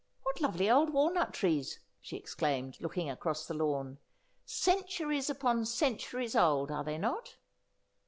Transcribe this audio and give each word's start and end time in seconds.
What 0.23 0.41
lovely 0.41 0.67
old 0.67 0.91
walnut 0.91 1.31
trees!' 1.31 1.79
she 2.01 2.17
exclaimed, 2.17 2.77
looking 2.79 3.07
across 3.07 3.45
the 3.45 3.53
lawn. 3.53 3.99
'Cen 4.47 4.81
turies 4.85 5.29
upon 5.29 5.63
centuries 5.67 6.35
old, 6.35 6.71
are 6.71 6.83
they 6.83 6.97
not 6.97 7.35